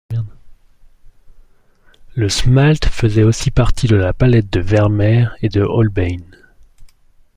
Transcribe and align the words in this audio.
Le 2.15 2.27
smalt 2.27 2.85
faisait 2.87 3.21
aussi 3.21 3.51
partie 3.51 3.85
de 3.85 3.95
la 3.95 4.13
palette 4.13 4.51
de 4.51 4.59
Vermeer 4.59 5.35
et 5.43 5.49
de 5.49 5.61
Holbein. 5.61 6.23